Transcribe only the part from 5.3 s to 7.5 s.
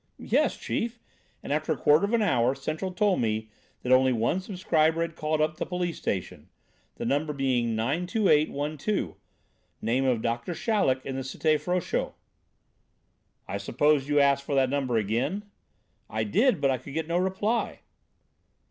up the police station, the number